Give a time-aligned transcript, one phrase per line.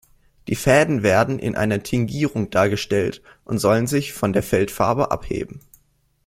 [0.47, 5.59] Die Fäden werden in einer Tingierung dargestellt und sollen sich von der Feldfarbe abheben.